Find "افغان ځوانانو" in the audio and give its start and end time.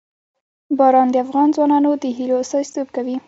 1.25-1.91